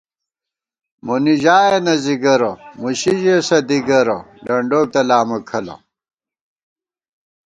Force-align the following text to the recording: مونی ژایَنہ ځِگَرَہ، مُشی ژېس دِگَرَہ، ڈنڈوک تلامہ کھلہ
مونی 1.05 1.35
ژایَنہ 1.43 1.95
ځِگَرَہ، 2.03 2.51
مُشی 2.81 3.13
ژېس 3.21 3.49
دِگَرَہ، 3.67 4.17
ڈنڈوک 4.45 4.85
تلامہ 4.93 5.37
کھلہ 5.49 5.75